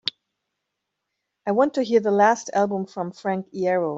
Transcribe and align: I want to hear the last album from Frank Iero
I 1.45 1.51
want 1.51 1.75
to 1.75 1.83
hear 1.83 1.99
the 1.99 2.09
last 2.09 2.49
album 2.55 2.87
from 2.87 3.11
Frank 3.11 3.51
Iero 3.53 3.89